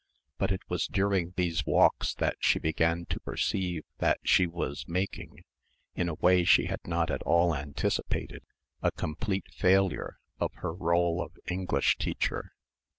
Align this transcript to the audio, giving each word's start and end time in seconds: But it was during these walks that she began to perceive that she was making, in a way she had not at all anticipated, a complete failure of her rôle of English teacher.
But 0.39 0.51
it 0.51 0.63
was 0.67 0.87
during 0.87 1.33
these 1.37 1.63
walks 1.63 2.15
that 2.15 2.35
she 2.39 2.57
began 2.57 3.05
to 3.05 3.19
perceive 3.19 3.83
that 3.99 4.19
she 4.23 4.47
was 4.47 4.87
making, 4.87 5.43
in 5.93 6.09
a 6.09 6.15
way 6.15 6.43
she 6.43 6.65
had 6.65 6.79
not 6.87 7.11
at 7.11 7.21
all 7.21 7.53
anticipated, 7.55 8.41
a 8.81 8.89
complete 8.91 9.51
failure 9.53 10.17
of 10.39 10.51
her 10.55 10.73
rôle 10.73 11.23
of 11.23 11.37
English 11.47 11.97
teacher. 11.97 12.51